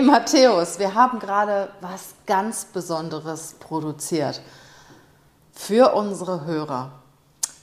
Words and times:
Hey 0.00 0.06
Matthäus, 0.06 0.78
wir 0.78 0.94
haben 0.94 1.18
gerade 1.18 1.68
was 1.82 2.14
ganz 2.24 2.64
Besonderes 2.64 3.56
produziert 3.60 4.40
für 5.52 5.92
unsere 5.92 6.46
Hörer. 6.46 6.92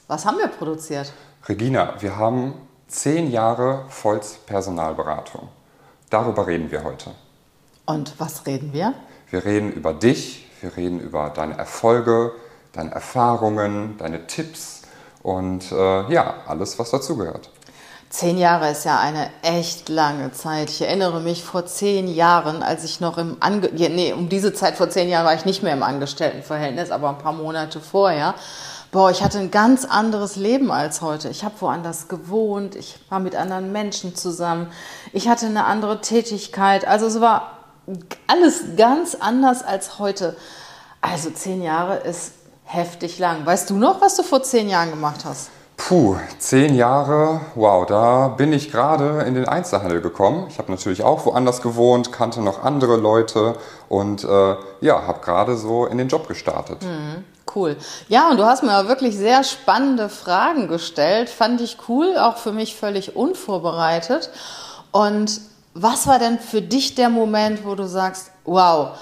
Was 0.06 0.24
haben 0.24 0.38
wir 0.38 0.46
produziert? 0.46 1.12
Regina, 1.50 2.00
wir 2.00 2.15
haben 2.15 2.54
zehn 2.88 3.31
Jahre 3.31 3.86
Volz 3.89 4.38
Personalberatung. 4.46 5.50
Darüber 6.12 6.46
reden 6.46 6.70
wir 6.70 6.84
heute. 6.84 7.10
Und 7.87 8.13
was 8.19 8.46
reden 8.46 8.72
wir? 8.72 8.94
Wir 9.31 9.44
reden 9.44 9.72
über 9.72 9.96
dich, 9.96 10.47
wir 10.62 10.78
reden 10.78 10.99
über 10.99 11.31
deine 11.31 11.58
Erfolge, 11.58 12.33
deine 12.72 12.92
Erfahrungen, 12.92 13.97
deine 13.97 14.28
Tipps 14.28 14.83
und 15.24 15.72
äh, 15.72 16.13
ja, 16.13 16.35
alles, 16.45 16.77
was 16.77 16.91
dazugehört. 16.91 17.49
Zehn 18.09 18.38
Jahre 18.38 18.71
ist 18.71 18.85
ja 18.85 18.99
eine 18.99 19.30
echt 19.41 19.90
lange 19.90 20.31
Zeit. 20.31 20.70
Ich 20.70 20.81
erinnere 20.81 21.20
mich 21.20 21.44
vor 21.44 21.66
zehn 21.66 22.08
Jahren, 22.08 22.63
als 22.63 22.85
ich 22.85 23.02
noch 23.02 23.17
im 23.17 23.35
Ange 23.41 23.70
nee, 23.73 24.13
um 24.13 24.30
diese 24.30 24.54
Zeit 24.54 24.77
vor 24.77 24.90
zehn 24.90 25.09
Jahren 25.09 25.26
war 25.26 25.34
ich 25.34 25.44
nicht 25.44 25.62
mehr 25.62 25.73
im 25.73 25.84
Angestelltenverhältnis, 25.84 26.90
aber 26.90 27.09
ein 27.09 27.18
paar 27.18 27.34
Monate 27.34 27.82
vorher. 27.82 28.34
Boah, 28.94 29.12
ich 29.12 29.22
hatte 29.22 29.40
ein 29.40 29.52
ganz 29.52 29.84
anderes 29.84 30.38
Leben 30.38 30.72
als 30.72 31.02
heute. 31.02 31.27
Ich 31.27 31.44
habe 31.44 31.55
woanders 31.59 32.08
gewohnt, 32.08 32.77
ich 32.77 32.98
war 33.09 33.20
mit 33.20 33.35
anderen 33.35 33.73
Menschen 33.73 34.16
zusammen, 34.16 34.71
ich 35.12 35.27
hatte 35.27 35.48
eine 35.48 35.66
andere 35.66 35.99
Tätigkeit. 35.99 36.88
Also 36.88 37.08
es 37.08 37.20
war 37.20 37.58
alles 38.27 38.77
ganz 38.77 39.16
anders 39.16 39.63
als 39.63 39.99
heute. 39.99 40.38
Also 41.02 41.30
zehn 41.30 41.62
Jahre 41.62 41.98
ist 41.98 42.32
heftig 42.63 43.20
lang. 43.20 43.46
Weißt 43.46 43.70
du 43.70 43.76
noch, 43.76 43.99
was 43.99 44.16
du 44.16 44.24
vor 44.24 44.44
zehn 44.44 44.70
Jahren 44.70 44.91
gemacht 44.91 45.26
hast? 45.26 45.49
Puh, 45.77 46.17
zehn 46.40 46.76
Jahre, 46.76 47.40
wow, 47.55 47.85
da 47.85 48.30
bin 48.30 48.52
ich 48.52 48.72
gerade 48.72 49.22
in 49.22 49.35
den 49.35 49.48
Einzelhandel 49.48 50.02
gekommen. 50.02 50.48
Ich 50.49 50.58
habe 50.58 50.72
natürlich 50.72 51.04
auch 51.04 51.26
woanders 51.26 51.62
gewohnt, 51.62 52.12
kannte 52.12 52.41
noch 52.41 52.63
andere 52.63 52.98
Leute 52.98 53.55
und 53.88 54.23
äh, 54.23 54.55
ja, 54.82 55.08
habe 55.08 55.21
gerade 55.21 55.55
so 55.55 55.85
in 55.85 55.98
den 55.98 56.10
Job 56.10 56.27
gestartet. 56.27 56.82
Mhm, 56.82 57.24
cool. 57.55 57.77
Ja, 58.10 58.29
und 58.29 58.37
du 58.37 58.46
hast 58.46 58.63
mir 58.63 58.90
wirklich 58.90 59.15
sehr 59.15 59.43
spannende 59.43 60.10
Fragen 60.10 60.68
gestellt, 60.68 61.29
fand 61.29 61.62
ich 61.62 61.77
cool, 61.87 62.18
auch 62.18 62.37
für 62.37 62.52
mich 62.52 62.76
völlig 62.76 63.15
unvorbereitet. 63.15 64.30
Und 64.91 65.39
was 65.73 66.07
war 66.07 66.19
denn 66.19 66.39
für 66.39 66.61
dich 66.61 66.95
der 66.95 67.09
Moment, 67.09 67.65
wo 67.65 67.75
du 67.75 67.87
sagst, 67.87 68.31
wow, 68.45 68.97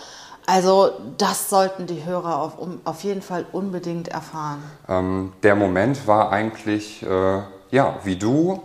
also 0.48 0.92
das 1.18 1.50
sollten 1.50 1.88
die 1.88 2.06
Hörer 2.06 2.42
auf, 2.42 2.58
um, 2.58 2.82
auf 2.86 3.04
jeden 3.04 3.22
Fall 3.22 3.46
unbedingt 3.52 4.08
erfahren. 4.08 4.64
Ähm, 4.88 5.34
der 5.44 5.56
Moment 5.56 6.08
war 6.08 6.32
eigentlich, 6.32 7.04
äh, 7.04 7.42
ja, 7.72 7.96
wie 8.04 8.16
du 8.16 8.62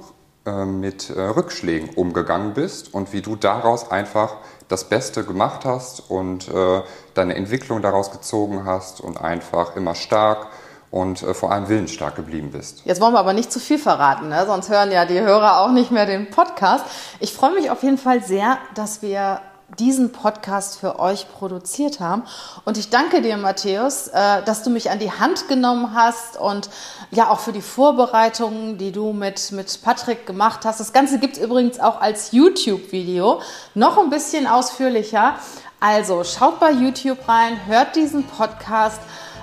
äh, 0.46 0.64
mit 0.64 1.10
äh, 1.10 1.20
Rückschlägen 1.20 1.90
umgegangen 1.90 2.54
bist 2.54 2.94
und 2.94 3.12
wie 3.12 3.22
du 3.22 3.36
daraus 3.36 3.90
einfach 3.90 4.36
das 4.68 4.88
Beste 4.88 5.24
gemacht 5.24 5.64
hast 5.64 6.10
und 6.10 6.48
äh, 6.48 6.82
deine 7.14 7.34
Entwicklung 7.34 7.82
daraus 7.82 8.10
gezogen 8.10 8.64
hast 8.64 9.00
und 9.00 9.20
einfach 9.20 9.76
immer 9.76 9.94
stark 9.94 10.48
und 10.90 11.22
äh, 11.22 11.34
vor 11.34 11.52
allem 11.52 11.68
willensstark 11.68 12.16
geblieben 12.16 12.50
bist. 12.52 12.82
Jetzt 12.84 13.00
wollen 13.00 13.12
wir 13.12 13.20
aber 13.20 13.32
nicht 13.32 13.52
zu 13.52 13.60
viel 13.60 13.78
verraten, 13.78 14.28
ne? 14.28 14.44
sonst 14.46 14.68
hören 14.68 14.90
ja 14.92 15.04
die 15.04 15.20
Hörer 15.20 15.60
auch 15.60 15.72
nicht 15.72 15.90
mehr 15.90 16.06
den 16.06 16.30
Podcast. 16.30 16.84
Ich 17.20 17.32
freue 17.32 17.54
mich 17.54 17.70
auf 17.70 17.82
jeden 17.82 17.98
Fall 17.98 18.22
sehr, 18.22 18.58
dass 18.74 19.02
wir 19.02 19.40
diesen 19.78 20.12
Podcast 20.12 20.78
für 20.78 20.98
euch 20.98 21.26
produziert 21.30 22.00
haben. 22.00 22.22
Und 22.64 22.76
ich 22.76 22.90
danke 22.90 23.22
dir, 23.22 23.36
Matthäus, 23.36 24.08
äh, 24.08 24.42
dass 24.42 24.62
du 24.62 24.70
mich 24.70 24.90
an 24.90 24.98
die 24.98 25.12
Hand 25.12 25.48
genommen 25.48 25.94
hast 25.94 26.36
und 26.36 26.70
ja 27.10 27.30
auch 27.30 27.40
für 27.40 27.52
die 27.52 27.62
Vorbereitungen, 27.62 28.78
die 28.78 28.92
du 28.92 29.12
mit, 29.12 29.52
mit 29.52 29.82
Patrick 29.82 30.26
gemacht 30.26 30.64
hast. 30.64 30.80
Das 30.80 30.92
Ganze 30.92 31.18
gibt 31.18 31.36
es 31.36 31.42
übrigens 31.42 31.80
auch 31.80 32.00
als 32.00 32.32
YouTube-Video, 32.32 33.40
noch 33.74 33.98
ein 33.98 34.10
bisschen 34.10 34.46
ausführlicher. 34.46 35.34
Also 35.80 36.24
schaut 36.24 36.60
bei 36.60 36.72
YouTube 36.72 37.26
rein, 37.26 37.58
hört 37.66 37.96
diesen 37.96 38.24
Podcast 38.24 39.00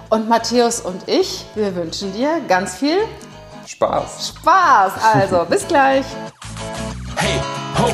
und 0.10 0.30
Matthäus 0.30 0.82
und 0.82 1.08
ich, 1.08 1.46
wir 1.56 1.76
wünschen 1.76 2.14
dir 2.14 2.42
ganz 2.48 2.76
viel 2.76 3.00
Spaß. 3.66 4.30
Spaß. 4.30 4.94
Also, 5.14 5.46
bis 5.50 5.68
gleich. 5.68 6.06
Hey, 7.18 7.42
ho, 7.78 7.94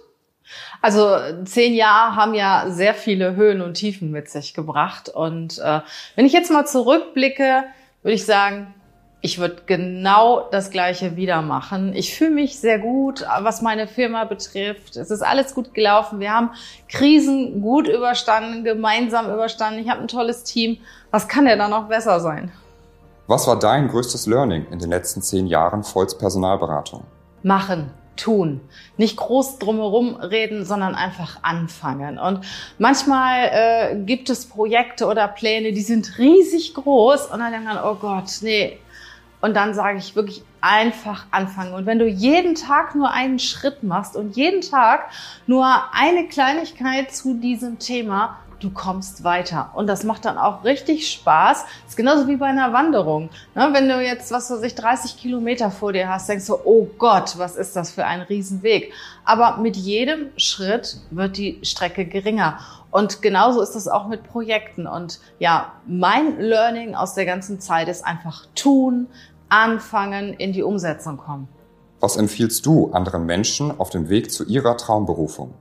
Also 0.81 1.15
zehn 1.45 1.73
Jahre 1.73 2.15
haben 2.15 2.33
ja 2.33 2.65
sehr 2.69 2.95
viele 2.95 3.35
Höhen 3.35 3.61
und 3.61 3.75
Tiefen 3.75 4.09
mit 4.11 4.29
sich 4.29 4.53
gebracht. 4.53 5.09
Und 5.09 5.59
äh, 5.59 5.81
wenn 6.15 6.25
ich 6.25 6.33
jetzt 6.33 6.51
mal 6.51 6.65
zurückblicke, 6.65 7.63
würde 8.01 8.15
ich 8.15 8.25
sagen, 8.25 8.73
ich 9.23 9.37
würde 9.37 9.57
genau 9.67 10.49
das 10.49 10.71
Gleiche 10.71 11.15
wieder 11.15 11.43
machen. 11.43 11.93
Ich 11.93 12.15
fühle 12.15 12.31
mich 12.31 12.59
sehr 12.59 12.79
gut, 12.79 13.23
was 13.41 13.61
meine 13.61 13.85
Firma 13.85 14.23
betrifft. 14.23 14.95
Es 14.95 15.11
ist 15.11 15.21
alles 15.21 15.53
gut 15.53 15.75
gelaufen. 15.75 16.19
Wir 16.19 16.33
haben 16.33 16.49
Krisen 16.89 17.61
gut 17.61 17.87
überstanden, 17.87 18.63
gemeinsam 18.63 19.31
überstanden. 19.31 19.79
Ich 19.79 19.89
habe 19.89 20.01
ein 20.01 20.07
tolles 20.07 20.43
Team. 20.43 20.79
Was 21.11 21.27
kann 21.27 21.45
denn 21.45 21.59
da 21.59 21.67
noch 21.67 21.87
besser 21.87 22.19
sein? 22.19 22.51
Was 23.27 23.45
war 23.45 23.59
dein 23.59 23.87
größtes 23.87 24.25
Learning 24.25 24.65
in 24.71 24.79
den 24.79 24.89
letzten 24.89 25.21
zehn 25.21 25.45
Jahren 25.45 25.83
Volz 25.83 26.17
Personalberatung? 26.17 27.03
Machen 27.43 27.91
tun. 28.21 28.61
Nicht 28.97 29.17
groß 29.17 29.59
drumherum 29.59 30.15
reden, 30.15 30.65
sondern 30.65 30.95
einfach 30.95 31.39
anfangen. 31.41 32.19
Und 32.19 32.41
manchmal 32.77 33.49
äh, 33.51 33.95
gibt 34.03 34.29
es 34.29 34.45
Projekte 34.45 35.07
oder 35.07 35.27
Pläne, 35.27 35.71
die 35.71 35.81
sind 35.81 36.17
riesig 36.17 36.73
groß 36.73 37.27
und 37.27 37.39
dann 37.39 37.51
denkt 37.51 37.67
man, 37.67 37.83
oh 37.83 37.95
Gott, 37.95 38.29
nee. 38.41 38.77
Und 39.41 39.55
dann 39.55 39.73
sage 39.73 39.97
ich 39.97 40.15
wirklich 40.15 40.43
einfach 40.61 41.25
anfangen. 41.31 41.73
Und 41.73 41.87
wenn 41.87 41.97
du 41.97 42.07
jeden 42.07 42.53
Tag 42.53 42.93
nur 42.93 43.11
einen 43.11 43.39
Schritt 43.39 43.81
machst 43.81 44.15
und 44.15 44.35
jeden 44.35 44.61
Tag 44.61 45.09
nur 45.47 45.65
eine 45.93 46.27
Kleinigkeit 46.27 47.11
zu 47.11 47.33
diesem 47.33 47.79
Thema, 47.79 48.37
du 48.61 48.69
kommst 48.69 49.23
weiter. 49.23 49.71
Und 49.73 49.87
das 49.87 50.03
macht 50.03 50.25
dann 50.25 50.37
auch 50.37 50.63
richtig 50.63 51.11
Spaß. 51.11 51.63
Das 51.63 51.89
ist 51.89 51.97
genauso 51.97 52.27
wie 52.27 52.37
bei 52.37 52.47
einer 52.47 52.73
Wanderung. 52.73 53.29
Ne, 53.55 53.69
wenn 53.73 53.89
du 53.89 54.01
jetzt, 54.01 54.31
was 54.31 54.49
weiß 54.49 54.61
ich, 54.63 54.75
30 54.75 55.17
Kilometer 55.17 55.71
vor 55.71 55.93
dir 55.93 56.09
hast, 56.09 56.29
denkst 56.29 56.47
du, 56.47 56.55
oh 56.63 56.87
Gott, 56.97 57.37
was 57.37 57.55
ist 57.55 57.75
das 57.75 57.91
für 57.91 58.05
ein 58.05 58.21
Riesenweg. 58.21 58.93
Aber 59.25 59.57
mit 59.57 59.75
jedem 59.75 60.29
Schritt 60.37 60.97
wird 61.09 61.37
die 61.37 61.59
Strecke 61.63 62.05
geringer. 62.05 62.59
Und 62.91 63.21
genauso 63.21 63.61
ist 63.61 63.73
das 63.75 63.87
auch 63.87 64.07
mit 64.07 64.23
Projekten. 64.23 64.87
Und 64.87 65.19
ja, 65.39 65.73
mein 65.87 66.39
Learning 66.39 66.95
aus 66.95 67.13
der 67.13 67.25
ganzen 67.25 67.59
Zeit 67.59 67.87
ist 67.87 68.05
einfach 68.05 68.45
tun, 68.55 69.07
anfangen, 69.49 70.33
in 70.33 70.53
die 70.53 70.63
Umsetzung 70.63 71.17
kommen. 71.17 71.47
Was 71.99 72.17
empfiehlst 72.17 72.65
du 72.65 72.91
anderen 72.93 73.25
Menschen 73.25 73.77
auf 73.79 73.91
dem 73.91 74.09
Weg 74.09 74.31
zu 74.31 74.43
ihrer 74.45 74.75
Traumberufung? 74.75 75.53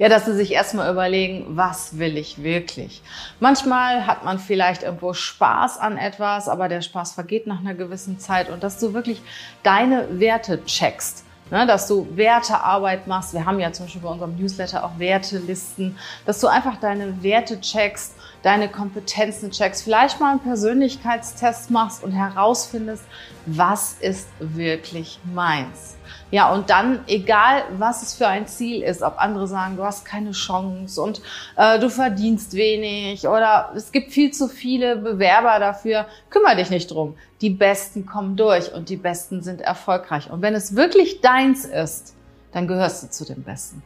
Ja, 0.00 0.08
dass 0.08 0.24
sie 0.24 0.32
sich 0.32 0.52
erstmal 0.52 0.90
überlegen, 0.90 1.44
was 1.50 1.98
will 1.98 2.16
ich 2.16 2.42
wirklich? 2.42 3.02
Manchmal 3.38 4.06
hat 4.06 4.24
man 4.24 4.38
vielleicht 4.38 4.82
irgendwo 4.82 5.12
Spaß 5.12 5.76
an 5.76 5.98
etwas, 5.98 6.48
aber 6.48 6.70
der 6.70 6.80
Spaß 6.80 7.12
vergeht 7.12 7.46
nach 7.46 7.60
einer 7.60 7.74
gewissen 7.74 8.18
Zeit 8.18 8.48
und 8.48 8.62
dass 8.62 8.78
du 8.78 8.94
wirklich 8.94 9.20
deine 9.62 10.18
Werte 10.18 10.64
checkst. 10.64 11.26
Ne, 11.50 11.66
dass 11.66 11.86
du 11.88 12.06
Wertearbeit 12.16 13.08
machst. 13.08 13.34
Wir 13.34 13.44
haben 13.44 13.58
ja 13.58 13.72
zum 13.72 13.86
Beispiel 13.86 14.02
bei 14.02 14.08
unserem 14.08 14.36
Newsletter 14.36 14.84
auch 14.84 14.98
Wertelisten, 14.98 15.98
dass 16.24 16.40
du 16.40 16.46
einfach 16.46 16.76
deine 16.76 17.22
Werte 17.24 17.60
checkst, 17.60 18.14
deine 18.42 18.68
Kompetenzen 18.68 19.50
checkst, 19.50 19.82
vielleicht 19.82 20.20
mal 20.20 20.30
einen 20.30 20.40
Persönlichkeitstest 20.40 21.70
machst 21.72 22.04
und 22.04 22.12
herausfindest, 22.12 23.02
was 23.46 23.94
ist 24.00 24.28
wirklich 24.38 25.18
meins. 25.34 25.96
Ja, 26.30 26.52
und 26.52 26.70
dann, 26.70 27.00
egal 27.08 27.64
was 27.78 28.02
es 28.02 28.14
für 28.14 28.28
ein 28.28 28.46
Ziel 28.46 28.82
ist, 28.82 29.02
ob 29.02 29.14
andere 29.18 29.48
sagen, 29.48 29.76
du 29.76 29.84
hast 29.84 30.04
keine 30.04 30.30
Chance 30.30 31.02
und 31.02 31.20
äh, 31.56 31.78
du 31.80 31.90
verdienst 31.90 32.54
wenig 32.54 33.26
oder 33.26 33.72
es 33.74 33.90
gibt 33.90 34.12
viel 34.12 34.30
zu 34.30 34.48
viele 34.48 34.96
Bewerber 34.96 35.58
dafür, 35.58 36.06
kümmere 36.30 36.56
dich 36.56 36.70
nicht 36.70 36.90
drum. 36.90 37.14
Die 37.40 37.50
Besten 37.50 38.06
kommen 38.06 38.36
durch 38.36 38.72
und 38.72 38.88
die 38.88 38.96
Besten 38.96 39.42
sind 39.42 39.60
erfolgreich. 39.60 40.30
Und 40.30 40.40
wenn 40.42 40.54
es 40.54 40.76
wirklich 40.76 41.20
deins 41.20 41.64
ist, 41.64 42.14
dann 42.52 42.68
gehörst 42.68 43.02
du 43.02 43.10
zu 43.10 43.24
den 43.24 43.42
Besten. 43.42 43.82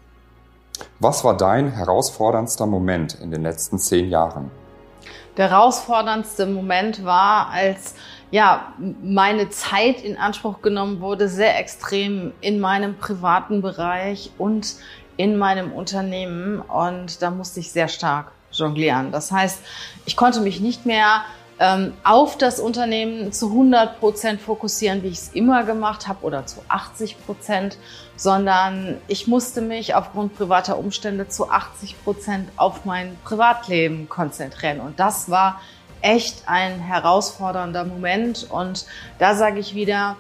Was 0.99 1.25
war 1.25 1.37
dein 1.37 1.71
herausforderndster 1.71 2.67
Moment 2.67 3.15
in 3.15 3.31
den 3.31 3.43
letzten 3.43 3.79
zehn 3.79 4.09
Jahren? 4.09 4.51
Der 5.37 5.51
herausforderndste 5.51 6.47
Moment 6.47 7.05
war, 7.05 7.49
als 7.51 7.95
ja, 8.31 8.73
meine 9.03 9.51
Zeit 9.51 10.03
in 10.03 10.17
Anspruch 10.17 10.63
genommen 10.63 11.01
wurde, 11.01 11.29
sehr 11.29 11.59
extrem 11.59 12.33
in 12.41 12.61
meinem 12.61 12.97
privaten 12.97 13.63
Bereich 13.63 14.31
und 14.39 14.75
in 15.17 15.37
meinem 15.37 15.73
Unternehmen 15.73 16.61
und 16.61 17.23
da 17.23 17.31
musste 17.31 17.61
ich 17.61 17.71
sehr 17.71 17.89
stark 17.89 18.33
jonglieren. 18.53 19.13
Das 19.13 19.31
heißt, 19.31 19.61
ich 20.07 20.17
konnte 20.17 20.41
mich 20.41 20.61
nicht 20.61 20.87
mehr 20.87 21.25
auf 22.03 22.37
das 22.37 22.59
Unternehmen 22.59 23.33
zu 23.33 23.47
100 23.47 24.01
Prozent 24.01 24.41
fokussieren, 24.41 25.03
wie 25.03 25.09
ich 25.09 25.19
es 25.19 25.29
immer 25.35 25.63
gemacht 25.65 26.09
habe, 26.09 26.25
oder 26.25 26.47
zu 26.47 26.61
80 26.69 27.25
Prozent, 27.25 27.79
sondern 28.17 28.99
ich 29.07 29.29
musste 29.29 29.61
mich 29.61 29.95
aufgrund 29.95 30.37
privater 30.37 30.79
Umstände 30.79 31.29
zu 31.29 31.51
80 31.51 32.03
Prozent 32.03 32.49
auf 32.57 32.85
mein 32.85 33.17
Privatleben 33.25 34.09
konzentrieren. 34.09 34.81
Und 34.81 34.99
das 34.99 35.31
war 35.31 35.61
echt 36.03 36.43
ein 36.47 36.81
herausfordernder 36.81 37.85
Moment. 37.85 38.47
Und 38.51 38.87
da 39.19 39.35
sage 39.35 39.61
ich 39.61 39.75
wieder, 39.75 40.17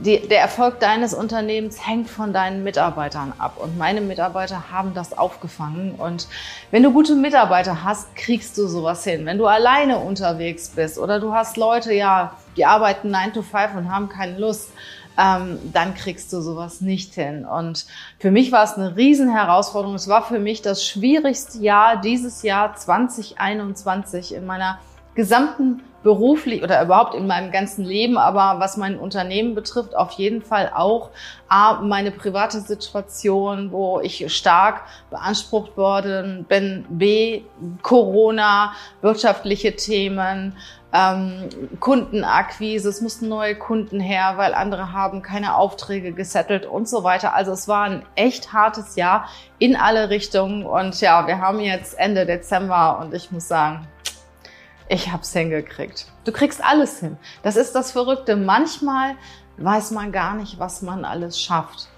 die, 0.00 0.26
der 0.26 0.40
Erfolg 0.40 0.80
deines 0.80 1.12
Unternehmens 1.12 1.86
hängt 1.86 2.08
von 2.08 2.32
deinen 2.32 2.64
Mitarbeitern 2.64 3.34
ab. 3.38 3.58
Und 3.58 3.76
meine 3.76 4.00
Mitarbeiter 4.00 4.70
haben 4.72 4.94
das 4.94 5.16
aufgefangen. 5.16 5.92
Und 5.92 6.26
wenn 6.70 6.82
du 6.82 6.92
gute 6.92 7.14
Mitarbeiter 7.14 7.84
hast, 7.84 8.16
kriegst 8.16 8.56
du 8.56 8.66
sowas 8.66 9.04
hin. 9.04 9.26
Wenn 9.26 9.36
du 9.36 9.46
alleine 9.46 9.98
unterwegs 9.98 10.70
bist 10.70 10.98
oder 10.98 11.20
du 11.20 11.34
hast 11.34 11.56
Leute, 11.56 11.92
ja, 11.92 12.36
die 12.56 12.64
arbeiten 12.64 13.10
9 13.10 13.34
to 13.34 13.42
5 13.42 13.74
und 13.76 13.92
haben 13.92 14.08
keine 14.08 14.38
Lust, 14.38 14.70
ähm, 15.18 15.58
dann 15.72 15.94
kriegst 15.94 16.32
du 16.32 16.40
sowas 16.40 16.80
nicht 16.80 17.14
hin. 17.14 17.44
Und 17.44 17.84
für 18.18 18.30
mich 18.30 18.52
war 18.52 18.64
es 18.64 18.74
eine 18.74 18.96
Riesenherausforderung. 18.96 19.96
Es 19.96 20.08
war 20.08 20.22
für 20.22 20.38
mich 20.38 20.62
das 20.62 20.84
schwierigste 20.84 21.58
Jahr 21.58 22.00
dieses 22.00 22.42
Jahr 22.42 22.74
2021 22.74 24.34
in 24.34 24.46
meiner 24.46 24.78
gesamten 25.14 25.82
beruflich 26.02 26.62
oder 26.62 26.82
überhaupt 26.82 27.14
in 27.14 27.26
meinem 27.26 27.50
ganzen 27.50 27.84
Leben, 27.84 28.16
aber 28.16 28.60
was 28.60 28.76
mein 28.76 28.98
Unternehmen 28.98 29.54
betrifft, 29.54 29.94
auf 29.94 30.12
jeden 30.12 30.42
Fall 30.42 30.72
auch 30.74 31.10
A, 31.48 31.80
meine 31.82 32.10
private 32.10 32.60
Situation, 32.60 33.70
wo 33.72 34.00
ich 34.00 34.32
stark 34.34 34.82
beansprucht 35.10 35.76
worden 35.76 36.46
bin, 36.48 36.86
B, 36.88 37.42
Corona, 37.82 38.72
wirtschaftliche 39.02 39.76
Themen, 39.76 40.56
ähm, 40.92 41.48
Kundenakquise, 41.78 42.88
es 42.88 43.00
mussten 43.00 43.28
neue 43.28 43.54
Kunden 43.54 44.00
her, 44.00 44.32
weil 44.36 44.54
andere 44.54 44.92
haben 44.92 45.22
keine 45.22 45.54
Aufträge 45.54 46.12
gesettelt 46.12 46.66
und 46.66 46.88
so 46.88 47.04
weiter. 47.04 47.34
Also 47.34 47.52
es 47.52 47.68
war 47.68 47.84
ein 47.84 48.02
echt 48.16 48.52
hartes 48.52 48.96
Jahr 48.96 49.28
in 49.58 49.76
alle 49.76 50.10
Richtungen 50.10 50.64
und 50.64 51.00
ja, 51.00 51.26
wir 51.26 51.40
haben 51.40 51.60
jetzt 51.60 51.96
Ende 51.98 52.26
Dezember 52.26 52.98
und 53.00 53.14
ich 53.14 53.30
muss 53.30 53.46
sagen, 53.46 53.86
ich 54.90 55.12
hab's 55.12 55.32
hingekriegt. 55.32 56.06
Du 56.24 56.32
kriegst 56.32 56.62
alles 56.62 56.98
hin. 56.98 57.16
Das 57.42 57.56
ist 57.56 57.74
das 57.74 57.92
Verrückte. 57.92 58.34
Manchmal 58.34 59.14
weiß 59.56 59.92
man 59.92 60.10
gar 60.10 60.34
nicht, 60.34 60.58
was 60.58 60.82
man 60.82 61.04
alles 61.04 61.40
schafft. 61.40 61.88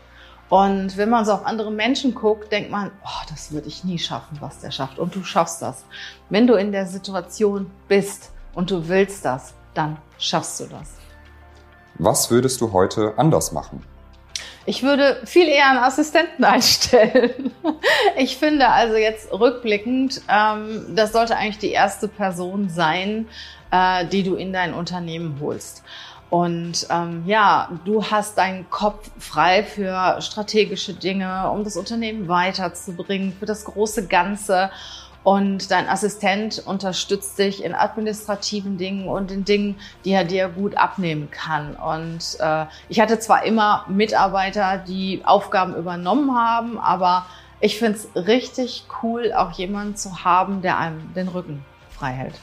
Und 0.50 0.98
wenn 0.98 1.08
man 1.08 1.24
so 1.24 1.32
auf 1.32 1.46
andere 1.46 1.70
Menschen 1.70 2.14
guckt, 2.14 2.52
denkt 2.52 2.70
man, 2.70 2.90
oh, 3.02 3.26
das 3.30 3.50
würde 3.50 3.68
ich 3.68 3.84
nie 3.84 3.98
schaffen, 3.98 4.36
was 4.40 4.60
der 4.60 4.70
schafft. 4.70 4.98
Und 4.98 5.14
du 5.14 5.24
schaffst 5.24 5.62
das. 5.62 5.84
Wenn 6.28 6.46
du 6.46 6.54
in 6.54 6.70
der 6.70 6.86
Situation 6.86 7.70
bist 7.88 8.30
und 8.52 8.70
du 8.70 8.86
willst 8.88 9.24
das, 9.24 9.54
dann 9.72 9.96
schaffst 10.18 10.60
du 10.60 10.66
das. 10.66 10.90
Was 11.94 12.30
würdest 12.30 12.60
du 12.60 12.72
heute 12.72 13.14
anders 13.16 13.52
machen? 13.52 13.82
Ich 14.64 14.82
würde 14.82 15.20
viel 15.24 15.48
eher 15.48 15.70
einen 15.70 15.78
Assistenten 15.78 16.44
einstellen. 16.44 17.52
Ich 18.16 18.36
finde 18.36 18.68
also 18.68 18.96
jetzt 18.96 19.32
rückblickend, 19.32 20.22
ähm, 20.28 20.94
das 20.94 21.12
sollte 21.12 21.36
eigentlich 21.36 21.58
die 21.58 21.70
erste 21.70 22.08
Person 22.08 22.68
sein, 22.68 23.28
äh, 23.70 24.06
die 24.06 24.22
du 24.22 24.36
in 24.36 24.52
dein 24.52 24.74
Unternehmen 24.74 25.38
holst. 25.40 25.82
Und 26.30 26.86
ähm, 26.88 27.24
ja, 27.26 27.68
du 27.84 28.04
hast 28.04 28.38
deinen 28.38 28.70
Kopf 28.70 29.10
frei 29.18 29.64
für 29.64 30.18
strategische 30.22 30.94
Dinge, 30.94 31.50
um 31.50 31.62
das 31.62 31.76
Unternehmen 31.76 32.26
weiterzubringen, 32.26 33.34
für 33.38 33.44
das 33.44 33.66
große 33.66 34.06
Ganze. 34.06 34.70
Und 35.24 35.70
dein 35.70 35.88
Assistent 35.88 36.62
unterstützt 36.66 37.38
dich 37.38 37.62
in 37.62 37.74
administrativen 37.74 38.76
Dingen 38.76 39.08
und 39.08 39.30
in 39.30 39.44
Dingen, 39.44 39.76
die 40.04 40.10
er 40.10 40.24
dir 40.24 40.48
gut 40.48 40.76
abnehmen 40.76 41.30
kann. 41.30 41.76
Und 41.76 42.40
äh, 42.40 42.66
ich 42.88 42.98
hatte 42.98 43.20
zwar 43.20 43.44
immer 43.44 43.84
Mitarbeiter, 43.88 44.78
die 44.78 45.22
Aufgaben 45.24 45.76
übernommen 45.76 46.36
haben, 46.36 46.78
aber 46.78 47.26
ich 47.60 47.78
finde 47.78 47.98
es 47.98 48.26
richtig 48.26 48.84
cool, 49.02 49.32
auch 49.32 49.52
jemanden 49.52 49.94
zu 49.94 50.24
haben, 50.24 50.62
der 50.62 50.78
einem 50.78 51.14
den 51.14 51.28
Rücken 51.28 51.64
frei 51.90 52.10
hält. 52.10 52.34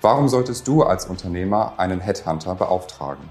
Warum 0.00 0.28
solltest 0.28 0.68
du 0.68 0.84
als 0.84 1.06
Unternehmer 1.06 1.74
einen 1.76 2.00
Headhunter 2.00 2.54
beauftragen? 2.54 3.28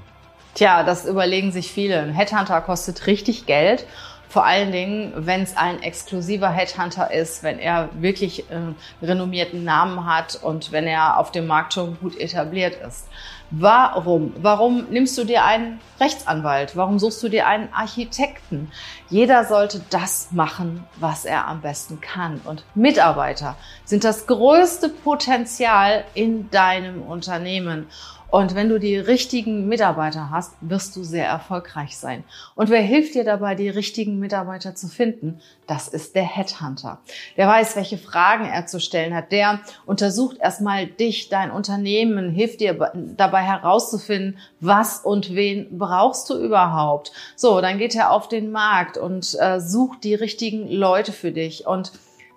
Tja, 0.56 0.84
das 0.84 1.06
überlegen 1.06 1.52
sich 1.52 1.72
viele. 1.72 2.00
Ein 2.00 2.14
Headhunter 2.14 2.60
kostet 2.60 3.08
richtig 3.08 3.46
Geld 3.46 3.86
vor 4.30 4.46
allen 4.46 4.72
Dingen, 4.72 5.12
wenn 5.16 5.42
es 5.42 5.58
ein 5.58 5.82
exklusiver 5.82 6.52
Headhunter 6.52 7.12
ist, 7.12 7.42
wenn 7.42 7.58
er 7.58 7.90
wirklich 7.94 8.50
äh, 8.52 9.06
renommierten 9.06 9.64
Namen 9.64 10.06
hat 10.06 10.40
und 10.42 10.72
wenn 10.72 10.86
er 10.86 11.18
auf 11.18 11.32
dem 11.32 11.48
Markt 11.48 11.74
schon 11.74 11.98
gut 12.00 12.16
etabliert 12.16 12.76
ist. 12.88 13.08
Warum? 13.52 14.34
Warum 14.42 14.86
nimmst 14.92 15.18
du 15.18 15.24
dir 15.24 15.44
einen 15.44 15.80
Rechtsanwalt? 16.00 16.76
Warum 16.76 17.00
suchst 17.00 17.24
du 17.24 17.30
dir 17.30 17.48
einen 17.48 17.74
Architekten? 17.74 18.72
Jeder 19.10 19.44
sollte 19.44 19.82
das 19.90 20.32
machen, 20.32 20.84
was 21.00 21.26
er 21.26 21.48
am 21.48 21.62
besten 21.62 22.00
kann. 22.00 22.42
Und 22.46 22.64
Mitarbeiter 22.76 23.58
sind 23.86 24.04
das 24.04 24.28
größte 24.28 24.90
Potenzial 24.90 26.04
in 26.14 26.52
deinem 26.52 27.02
Unternehmen. 27.02 27.88
Und 28.32 28.54
wenn 28.54 28.70
du 28.70 28.80
die 28.80 28.98
richtigen 28.98 29.68
Mitarbeiter 29.68 30.30
hast, 30.30 30.54
wirst 30.62 30.96
du 30.96 31.04
sehr 31.04 31.26
erfolgreich 31.26 31.98
sein. 31.98 32.24
Und 32.54 32.70
wer 32.70 32.82
hilft 32.82 33.16
dir 33.16 33.24
dabei, 33.24 33.56
die 33.56 33.70
richtigen 33.70 34.20
Mitarbeiter 34.20 34.76
zu 34.76 34.88
finden? 34.88 35.42
Das 35.66 35.88
ist 35.88 36.16
der 36.16 36.24
Headhunter. 36.24 37.00
Der 37.38 37.48
weiß, 37.48 37.76
welche 37.76 37.98
Fragen 37.98 38.46
er 38.46 38.68
zu 38.68 38.80
stellen 38.80 39.16
hat. 39.16 39.32
Der 39.32 39.62
untersucht 39.86 40.38
erstmal 40.40 40.86
dich, 40.86 41.30
dein 41.30 41.50
Unternehmen, 41.50 42.30
hilft 42.30 42.60
dir 42.60 42.92
dabei 42.94 43.39
herauszufinden, 43.42 44.38
was 44.60 45.00
und 45.00 45.36
wen 45.36 45.78
brauchst 45.78 46.30
du 46.30 46.38
überhaupt. 46.38 47.12
So, 47.36 47.62
dann 47.62 47.78
geht 47.78 47.96
er 47.96 48.12
auf 48.12 48.28
den 48.28 48.52
Markt 48.52 48.98
und 48.98 49.36
äh, 49.40 49.60
sucht 49.60 50.04
die 50.04 50.16
richtigen 50.16 50.70
Leute 50.70 51.12
für 51.12 51.32
dich. 51.32 51.68
Und 51.68 51.92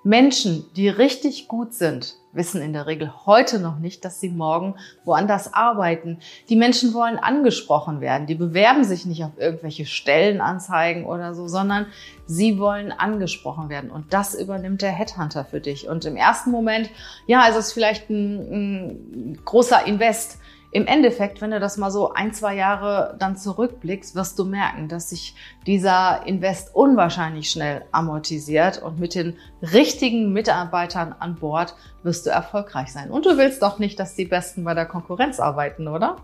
Menschen, 0.05 0.65
die 0.75 0.89
richtig 0.89 1.47
gut 1.47 1.75
sind, 1.75 2.17
wissen 2.33 2.61
in 2.61 2.73
der 2.73 2.87
Regel 2.87 3.13
heute 3.27 3.61
noch 3.61 3.79
nicht, 3.79 4.05
dass 4.05 4.19
sie 4.19 4.31
morgen 4.31 4.75
woanders 5.05 5.55
arbeiten. 5.55 6.19
Die 6.49 6.57
Menschen 6.57 6.93
wollen 6.93 7.19
angesprochen 7.19 8.01
werden. 8.01 8.27
Die 8.27 8.35
bewerben 8.35 8.85
sich 8.85 9.07
nicht 9.07 9.23
auf 9.23 9.33
irgendwelche 9.37 9.87
Stellenanzeigen 9.87 11.05
oder 11.05 11.35
so, 11.35 11.47
sondern 11.47 11.87
sie 12.27 12.59
wollen 12.59 12.91
angesprochen 12.91 13.69
werden. 13.69 13.91
Und 13.91 14.13
das 14.13 14.35
übernimmt 14.35 14.83
der 14.83 14.91
Headhunter 14.91 15.45
für 15.45 15.61
dich. 15.61 15.89
Und 15.89 16.05
im 16.05 16.17
ersten 16.17 16.51
Moment, 16.51 16.91
ja, 17.27 17.47
ist 17.47 17.57
es 17.57 17.73
vielleicht 17.73 18.11
ein, 18.11 19.35
ein 19.35 19.39
großer 19.45 19.87
Invest 19.87 20.39
im 20.73 20.87
Endeffekt, 20.87 21.43
wenn 21.43 21.51
du 21.51 21.61
das 21.61 21.77
mal 21.77 21.91
so 21.91 22.15
ein, 22.15 22.33
zwei 22.33 22.57
Jahre 22.57 23.15
dann 23.19 23.37
zurückblickst, 23.37 24.15
wirst 24.15 24.39
du 24.39 24.47
merken, 24.47 24.89
dass 24.89 25.11
sich 25.11 25.37
dieser 25.67 26.27
Invest 26.27 26.75
unwahrscheinlich 26.75 27.51
schnell 27.51 27.85
amortisiert 27.93 28.81
und 28.83 28.99
mit 28.99 29.15
den 29.15 29.37
richtigen 29.61 30.33
Mitarbeitern 30.33 31.15
an 31.19 31.35
Bord 31.35 31.77
wirst 32.03 32.25
du 32.25 32.31
erfolgreich 32.31 32.91
sein. 32.91 33.11
Und 33.11 33.27
du 33.27 33.37
willst 33.37 33.63
doch 33.63 33.79
nicht, 33.79 34.01
dass 34.01 34.15
die 34.15 34.25
Besten 34.25 34.65
bei 34.65 34.73
der 34.73 34.87
Konkurrenz 34.87 35.41
arbeiten, 35.41 35.89
oder? 35.89 36.17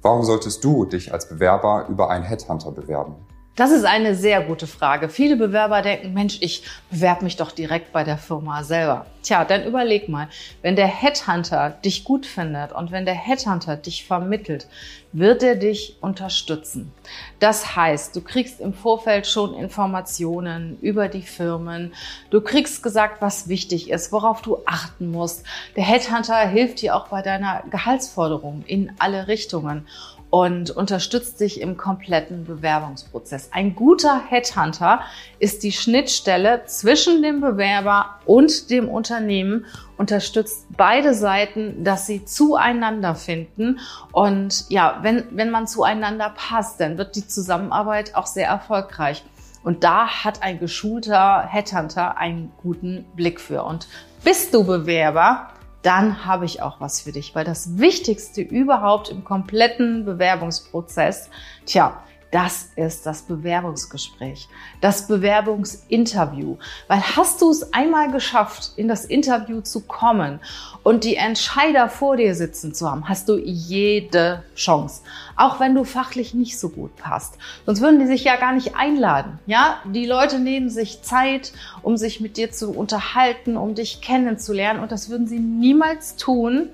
Warum 0.00 0.24
solltest 0.24 0.64
du 0.64 0.86
dich 0.86 1.12
als 1.12 1.28
Bewerber 1.28 1.86
über 1.90 2.08
einen 2.08 2.24
Headhunter 2.24 2.72
bewerben? 2.72 3.16
Das 3.54 3.70
ist 3.70 3.84
eine 3.84 4.14
sehr 4.14 4.40
gute 4.40 4.66
Frage. 4.66 5.10
Viele 5.10 5.36
Bewerber 5.36 5.82
denken, 5.82 6.14
Mensch, 6.14 6.38
ich 6.40 6.62
bewerbe 6.90 7.24
mich 7.24 7.36
doch 7.36 7.52
direkt 7.52 7.92
bei 7.92 8.02
der 8.02 8.16
Firma 8.16 8.64
selber. 8.64 9.04
Tja, 9.22 9.44
dann 9.44 9.66
überleg 9.66 10.08
mal, 10.08 10.28
wenn 10.62 10.74
der 10.74 10.86
Headhunter 10.86 11.68
dich 11.84 12.02
gut 12.04 12.24
findet 12.24 12.72
und 12.72 12.92
wenn 12.92 13.04
der 13.04 13.14
Headhunter 13.14 13.76
dich 13.76 14.06
vermittelt, 14.06 14.66
wird 15.12 15.42
er 15.42 15.56
dich 15.56 15.96
unterstützen. 16.00 16.92
Das 17.38 17.76
heißt, 17.76 18.16
du 18.16 18.22
kriegst 18.22 18.60
im 18.60 18.72
Vorfeld 18.72 19.26
schon 19.26 19.54
Informationen 19.54 20.78
über 20.80 21.08
die 21.08 21.22
Firmen. 21.22 21.92
Du 22.30 22.40
kriegst 22.40 22.82
gesagt, 22.82 23.20
was 23.20 23.48
wichtig 23.48 23.90
ist, 23.90 24.12
worauf 24.12 24.42
du 24.42 24.58
achten 24.64 25.10
musst. 25.10 25.44
Der 25.76 25.84
Headhunter 25.84 26.38
hilft 26.48 26.80
dir 26.82 26.96
auch 26.96 27.08
bei 27.08 27.22
deiner 27.22 27.62
Gehaltsforderung 27.70 28.64
in 28.66 28.92
alle 28.98 29.28
Richtungen 29.28 29.86
und 30.32 30.70
unterstützt 30.70 31.40
dich 31.40 31.60
im 31.60 31.76
kompletten 31.76 32.46
Bewerbungsprozess. 32.46 33.50
Ein 33.52 33.74
guter 33.74 34.18
Headhunter 34.30 35.02
ist 35.38 35.62
die 35.62 35.72
Schnittstelle 35.72 36.62
zwischen 36.64 37.22
dem 37.22 37.42
Bewerber 37.42 38.18
und 38.24 38.70
dem 38.70 38.88
Unternehmen, 38.88 39.66
unterstützt 40.02 40.66
beide 40.76 41.14
Seiten, 41.14 41.84
dass 41.84 42.06
sie 42.06 42.24
zueinander 42.24 43.14
finden. 43.14 43.78
Und 44.10 44.68
ja, 44.68 44.98
wenn, 45.02 45.24
wenn 45.30 45.50
man 45.50 45.68
zueinander 45.68 46.34
passt, 46.34 46.80
dann 46.80 46.98
wird 46.98 47.14
die 47.14 47.28
Zusammenarbeit 47.28 48.16
auch 48.16 48.26
sehr 48.26 48.48
erfolgreich. 48.48 49.22
Und 49.62 49.84
da 49.84 50.08
hat 50.08 50.42
ein 50.42 50.58
geschulter 50.58 51.46
Headhunter 51.46 52.18
einen 52.18 52.50
guten 52.60 53.04
Blick 53.14 53.40
für. 53.40 53.62
Und 53.62 53.86
bist 54.24 54.52
du 54.52 54.64
Bewerber, 54.64 55.50
dann 55.82 56.26
habe 56.26 56.46
ich 56.46 56.62
auch 56.62 56.80
was 56.80 57.00
für 57.00 57.12
dich. 57.12 57.36
Weil 57.36 57.44
das 57.44 57.78
Wichtigste 57.78 58.40
überhaupt 58.40 59.08
im 59.08 59.22
kompletten 59.22 60.04
Bewerbungsprozess, 60.04 61.30
tja, 61.64 62.02
das 62.32 62.70
ist 62.76 63.04
das 63.04 63.22
Bewerbungsgespräch, 63.22 64.48
das 64.80 65.06
Bewerbungsinterview. 65.06 66.56
Weil 66.88 67.00
hast 67.00 67.42
du 67.42 67.50
es 67.50 67.74
einmal 67.74 68.10
geschafft, 68.10 68.72
in 68.76 68.88
das 68.88 69.04
Interview 69.04 69.60
zu 69.60 69.80
kommen 69.80 70.40
und 70.82 71.04
die 71.04 71.16
Entscheider 71.16 71.90
vor 71.90 72.16
dir 72.16 72.34
sitzen 72.34 72.74
zu 72.74 72.90
haben, 72.90 73.06
hast 73.06 73.28
du 73.28 73.36
jede 73.36 74.42
Chance. 74.56 75.02
Auch 75.36 75.60
wenn 75.60 75.74
du 75.74 75.84
fachlich 75.84 76.32
nicht 76.32 76.58
so 76.58 76.70
gut 76.70 76.96
passt. 76.96 77.36
Sonst 77.66 77.82
würden 77.82 78.00
die 78.00 78.06
sich 78.06 78.24
ja 78.24 78.36
gar 78.36 78.54
nicht 78.54 78.76
einladen. 78.76 79.38
Ja, 79.46 79.80
die 79.84 80.06
Leute 80.06 80.38
nehmen 80.38 80.70
sich 80.70 81.02
Zeit, 81.02 81.52
um 81.82 81.98
sich 81.98 82.20
mit 82.20 82.38
dir 82.38 82.50
zu 82.50 82.70
unterhalten, 82.70 83.58
um 83.58 83.74
dich 83.74 84.00
kennenzulernen 84.00 84.80
und 84.80 84.90
das 84.90 85.10
würden 85.10 85.26
sie 85.26 85.38
niemals 85.38 86.16
tun, 86.16 86.70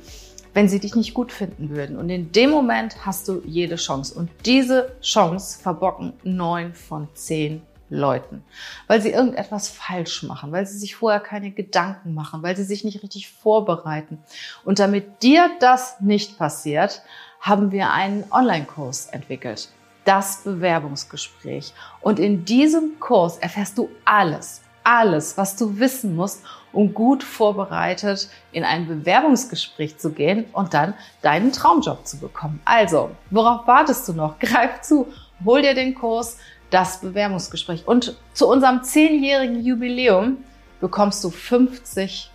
wenn 0.59 0.69
sie 0.69 0.81
dich 0.81 0.97
nicht 0.97 1.15
gut 1.15 1.31
finden 1.31 1.71
würden. 1.71 1.97
Und 1.97 2.11
in 2.11 2.33
dem 2.33 2.51
Moment 2.51 3.07
hast 3.07 3.29
du 3.29 3.43
jede 3.47 3.77
Chance. 3.77 4.13
Und 4.13 4.29
diese 4.45 4.91
Chance 5.01 5.57
verbocken 5.63 6.15
neun 6.25 6.75
von 6.75 7.07
zehn 7.15 7.63
Leuten, 7.91 8.43
weil 8.89 9.01
sie 9.01 9.11
irgendetwas 9.11 9.69
falsch 9.69 10.25
machen, 10.25 10.51
weil 10.51 10.67
sie 10.67 10.77
sich 10.77 10.97
vorher 10.97 11.21
keine 11.21 11.53
Gedanken 11.53 12.13
machen, 12.13 12.43
weil 12.43 12.57
sie 12.57 12.65
sich 12.65 12.83
nicht 12.83 13.05
richtig 13.05 13.29
vorbereiten. 13.31 14.19
Und 14.65 14.81
damit 14.81 15.23
dir 15.23 15.49
das 15.61 16.01
nicht 16.01 16.39
passiert, 16.39 17.03
haben 17.41 17.71
wir 17.71 17.93
einen 17.93 18.25
Online-Kurs 18.33 19.07
entwickelt. 19.13 19.69
Das 20.05 20.43
Bewerbungsgespräch. 20.43 21.73
Und 22.01 22.19
in 22.19 22.45
diesem 22.45 22.99
Kurs 22.99 23.39
erfährst 23.39 23.79
du 23.79 23.91
alles, 24.05 24.63
alles, 24.89 25.37
was 25.37 25.55
du 25.55 25.79
wissen 25.79 26.17
musst, 26.17 26.43
um 26.73 26.95
gut 26.95 27.23
vorbereitet 27.23 28.31
in 28.53 28.65
ein 28.65 28.87
Bewerbungsgespräch 28.89 29.99
zu 29.99 30.13
gehen 30.13 30.47
und 30.53 30.73
dann 30.73 30.95
deinen 31.21 31.53
Traumjob 31.53 32.07
zu 32.07 32.19
bekommen. 32.19 32.59
Also, 32.65 33.11
worauf 33.31 33.67
wartest 33.67 34.09
du 34.09 34.15
noch? 34.15 34.39
Greif 34.41 34.81
zu, 34.81 35.07
hol 35.45 35.61
dir 35.61 35.75
den 35.75 35.95
Kurs, 35.95 36.39
das 36.71 37.03
Bewerbungsgespräch. 37.03 37.87
Und 37.87 38.17
zu 38.33 38.49
unserem 38.49 38.83
zehnjährigen 38.83 39.63
Jubiläum 39.63 40.39
bekommst 40.81 41.23
du 41.23 41.29
50% 41.29 42.31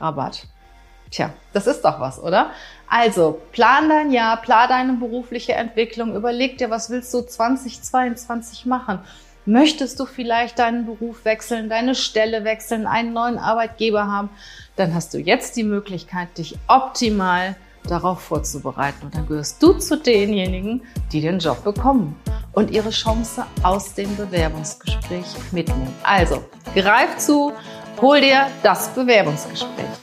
Rabatt. 0.00 0.46
Tja, 1.10 1.30
das 1.52 1.68
ist 1.68 1.82
doch 1.82 2.00
was, 2.00 2.20
oder? 2.20 2.50
Also, 2.88 3.40
plan 3.52 3.88
dein 3.88 4.10
Jahr, 4.10 4.38
plan 4.38 4.68
deine 4.68 4.92
berufliche 4.94 5.52
Entwicklung, 5.52 6.16
überleg 6.16 6.58
dir, 6.58 6.70
was 6.70 6.90
willst 6.90 7.14
du 7.14 7.22
2022 7.22 8.66
machen? 8.66 9.00
Möchtest 9.50 9.98
du 9.98 10.06
vielleicht 10.06 10.60
deinen 10.60 10.86
Beruf 10.86 11.24
wechseln, 11.24 11.68
deine 11.68 11.96
Stelle 11.96 12.44
wechseln, 12.44 12.86
einen 12.86 13.12
neuen 13.12 13.36
Arbeitgeber 13.36 14.06
haben? 14.06 14.30
Dann 14.76 14.94
hast 14.94 15.12
du 15.12 15.18
jetzt 15.18 15.56
die 15.56 15.64
Möglichkeit, 15.64 16.38
dich 16.38 16.56
optimal 16.68 17.56
darauf 17.82 18.20
vorzubereiten. 18.20 19.06
Und 19.06 19.16
dann 19.16 19.26
gehörst 19.26 19.60
du 19.60 19.72
zu 19.72 19.96
denjenigen, 19.96 20.82
die 21.10 21.20
den 21.20 21.40
Job 21.40 21.64
bekommen 21.64 22.14
und 22.52 22.70
ihre 22.70 22.90
Chance 22.90 23.44
aus 23.64 23.92
dem 23.94 24.14
Bewerbungsgespräch 24.16 25.26
mitnehmen. 25.50 25.96
Also, 26.04 26.44
greif 26.72 27.16
zu, 27.16 27.52
hol 28.00 28.20
dir 28.20 28.46
das 28.62 28.90
Bewerbungsgespräch. 28.90 29.99